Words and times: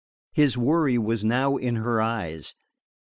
His 0.31 0.57
worry 0.57 0.97
was 0.97 1.23
now 1.23 1.57
in 1.57 1.75
her 1.75 2.01
eyes. 2.01 2.55